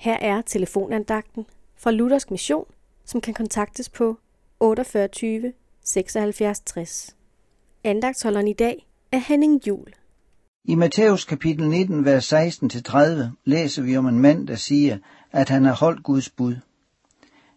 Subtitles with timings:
[0.00, 1.46] Her er telefonandagten
[1.76, 2.64] fra Luthersk Mission,
[3.04, 4.18] som kan kontaktes på
[4.60, 5.52] 48
[5.84, 7.16] 76 60.
[7.84, 9.94] Andagtsholderen i dag er Henning Jul.
[10.64, 12.98] I Matthæus kapitel 19, vers 16-30
[13.44, 14.98] læser vi om en mand, der siger,
[15.32, 16.56] at han har holdt Guds bud.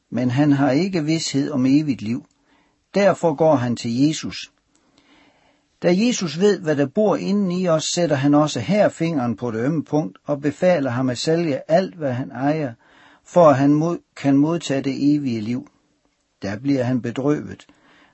[0.09, 2.25] Men han har ikke vidshed om evigt liv.
[2.93, 4.51] Derfor går han til Jesus.
[5.83, 9.51] Da Jesus ved, hvad der bor inden i os, sætter han også her fingeren på
[9.51, 12.73] det ømme punkt og befaler ham at sælge alt, hvad han ejer,
[13.25, 15.67] for at han mod, kan modtage det evige liv.
[16.41, 17.65] Der bliver han bedrøvet,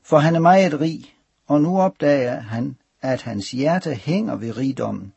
[0.04, 1.16] for han er meget rig,
[1.48, 5.14] og nu opdager han, at hans hjerte hænger ved rigdommen.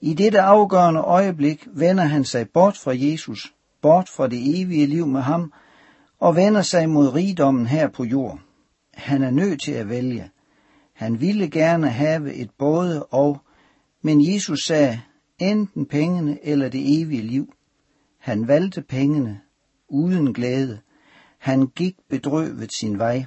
[0.00, 5.06] I dette afgørende øjeblik vender han sig bort fra Jesus, bort fra det evige liv
[5.06, 5.52] med ham,
[6.20, 8.38] og vender sig mod rigdommen her på jord.
[8.94, 10.30] Han er nødt til at vælge.
[10.94, 13.40] Han ville gerne have et både og,
[14.02, 15.00] men Jesus sagde,
[15.38, 17.54] enten pengene eller det evige liv.
[18.18, 19.40] Han valgte pengene,
[19.88, 20.80] uden glæde.
[21.38, 23.24] Han gik bedrøvet sin vej.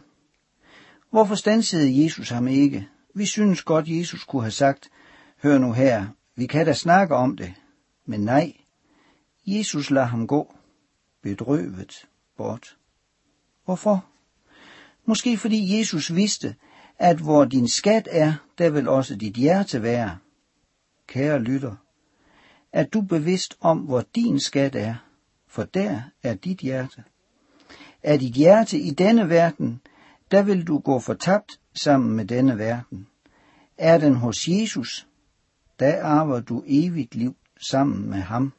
[1.09, 2.87] Hvorfor stansede Jesus ham ikke?
[3.13, 4.89] Vi synes godt, Jesus kunne have sagt,
[5.43, 7.53] hør nu her, vi kan da snakke om det.
[8.05, 8.53] Men nej,
[9.45, 10.55] Jesus lader ham gå,
[11.21, 12.77] bedrøvet bort.
[13.65, 14.05] Hvorfor?
[15.05, 16.55] Måske fordi Jesus vidste,
[16.99, 20.17] at hvor din skat er, der vil også dit hjerte være.
[21.07, 21.75] Kære lytter,
[22.71, 24.95] er du bevidst om, hvor din skat er,
[25.47, 27.03] for der er dit hjerte.
[28.03, 29.81] Er dit hjerte i denne verden,
[30.31, 33.07] der vil du gå fortabt sammen med denne verden.
[33.77, 35.07] Er den hos Jesus,
[35.79, 37.35] der arver du evigt liv
[37.69, 38.53] sammen med ham.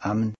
[0.00, 0.36] Amen.